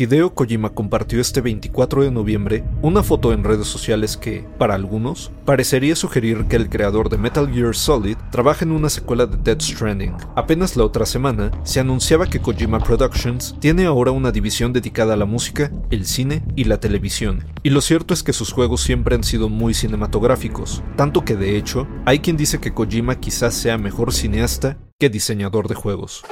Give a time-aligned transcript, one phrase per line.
[0.00, 5.32] Hideo Kojima compartió este 24 de noviembre una foto en redes sociales que, para algunos,
[5.44, 9.60] parecería sugerir que el creador de Metal Gear Solid trabaja en una secuela de Dead
[9.60, 10.14] Stranding.
[10.36, 15.16] Apenas la otra semana se anunciaba que Kojima Productions tiene ahora una división dedicada a
[15.16, 17.44] la música, el cine y la televisión.
[17.64, 21.56] Y lo cierto es que sus juegos siempre han sido muy cinematográficos, tanto que de
[21.56, 26.24] hecho hay quien dice que Kojima quizás sea mejor cineasta que diseñador de juegos.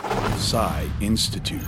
[0.99, 1.63] Institute.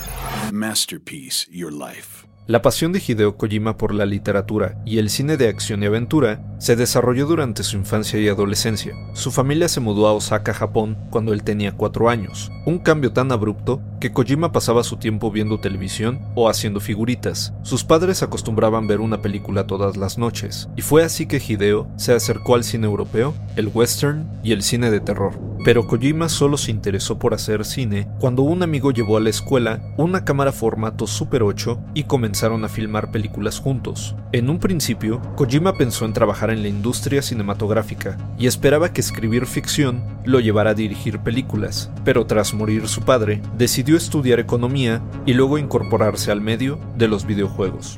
[0.52, 2.26] Masterpiece Your Life.
[2.48, 6.42] La pasión de Hideo Kojima por la literatura y el cine de acción y aventura
[6.58, 8.94] se desarrolló durante su infancia y adolescencia.
[9.12, 13.30] Su familia se mudó a Osaka, Japón, cuando él tenía 4 años, un cambio tan
[13.30, 17.52] abrupto que Kojima pasaba su tiempo viendo televisión o haciendo figuritas.
[17.62, 22.12] Sus padres acostumbraban ver una película todas las noches, y fue así que Hideo se
[22.12, 25.38] acercó al cine europeo, el western y el cine de terror.
[25.64, 29.80] Pero Kojima solo se interesó por hacer cine cuando un amigo llevó a la escuela
[29.96, 34.14] una cámara formato Super 8 y comenzaron a filmar películas juntos.
[34.32, 39.46] En un principio, Kojima pensó en trabajar en la industria cinematográfica y esperaba que escribir
[39.46, 45.34] ficción lo llevara a dirigir películas, pero tras morir su padre, decidió estudiar economía y
[45.34, 47.96] luego incorporarse al medio de los videojuegos.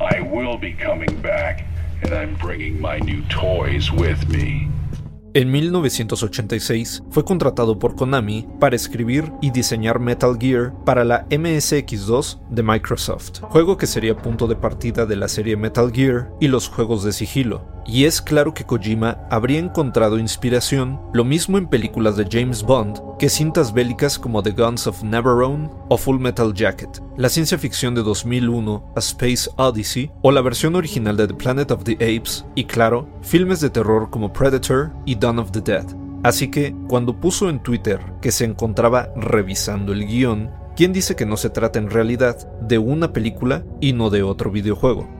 [5.32, 12.40] En 1986 fue contratado por Konami para escribir y diseñar Metal Gear para la MSX2
[12.50, 16.68] de Microsoft, juego que sería punto de partida de la serie Metal Gear y los
[16.68, 17.64] juegos de sigilo.
[17.86, 23.00] Y es claro que Kojima habría encontrado inspiración lo mismo en películas de James Bond
[23.18, 27.94] que cintas bélicas como The Guns of Neverone o Full Metal Jacket, la ciencia ficción
[27.94, 32.44] de 2001 A Space Odyssey o la versión original de The Planet of the Apes
[32.54, 35.86] y claro, filmes de terror como Predator y Dawn of the Dead.
[36.22, 41.24] Así que, cuando puso en Twitter que se encontraba revisando el guion, ¿quién dice que
[41.24, 45.19] no se trata en realidad de una película y no de otro videojuego?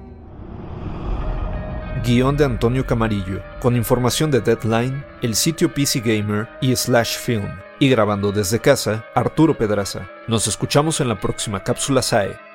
[2.02, 7.50] Guión de Antonio Camarillo, con información de Deadline, el sitio PC Gamer y Slash Film.
[7.78, 10.08] Y grabando desde casa, Arturo Pedraza.
[10.26, 12.49] Nos escuchamos en la próxima cápsula SAE.